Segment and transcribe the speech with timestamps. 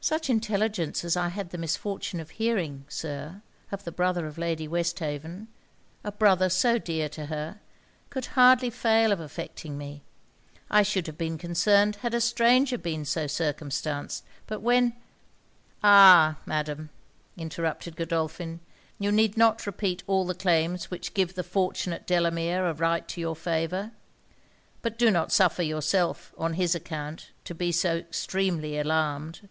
[0.00, 3.42] 'Such intelligence as I had the misfortune of hearing, Sir,
[3.72, 5.48] of the brother of Lady Westhaven
[6.04, 7.58] a brother so dear to her
[8.10, 10.04] could hardly fail of affecting me.
[10.70, 14.92] I should have been concerned had a stranger been so circumstanced; but when'
[15.82, 16.36] 'Ah!
[16.46, 16.90] Madam,'
[17.36, 18.60] interrupted Godolphin,
[18.98, 23.20] 'you need not repeat all the claims which give the fortunate Delamere a right to
[23.22, 23.90] your favour.
[24.82, 29.48] But do not suffer yourself, on his account, to be so extremely alarmed.